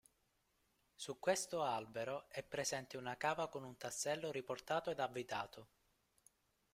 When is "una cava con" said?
2.97-3.63